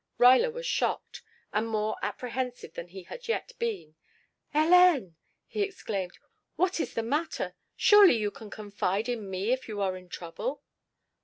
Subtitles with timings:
[0.17, 1.21] Ruyler was shocked,
[1.53, 3.93] and more apprehensive than he had yet been.
[4.51, 5.13] "Hélène!"
[5.45, 6.17] he exclaimed.
[6.55, 7.53] "What is the matter?
[7.75, 10.63] Surely you may confide in me if you are in trouble."